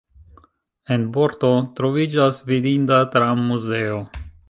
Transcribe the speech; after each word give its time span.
En 0.95 1.03
Porto 1.17 1.53
troviĝas 1.81 2.43
vidinda 2.51 3.01
tram-muzeo. 3.17 4.05